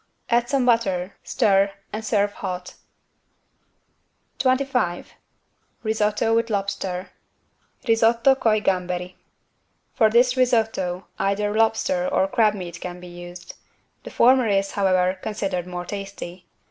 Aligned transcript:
Add 0.31 0.49
some 0.49 0.65
butter, 0.65 1.13
stir 1.23 1.73
and 1.93 2.03
serve 2.03 2.31
hot. 2.33 2.73
25 4.39 5.13
RISOTTO 5.83 6.33
WITH 6.33 6.49
LOBSTER 6.49 7.09
(Risotto 7.87 8.33
coi 8.33 8.59
gamberi) 8.61 9.13
For 9.93 10.09
this 10.09 10.35
risotto 10.35 11.05
either 11.19 11.53
lobster 11.53 12.07
or 12.07 12.27
crab 12.27 12.55
meat 12.55 12.81
can 12.81 12.99
be 12.99 13.09
used: 13.09 13.53
the 14.01 14.09
former 14.09 14.47
is, 14.47 14.71
however, 14.71 15.19
considered 15.21 15.67
more 15.67 15.85
tasty. 15.85 16.47